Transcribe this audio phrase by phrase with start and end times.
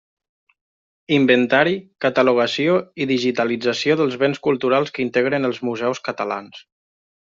[1.17, 1.75] Inventari,
[2.07, 6.69] catalogació i digitalització dels béns culturals que integren els museus catalans.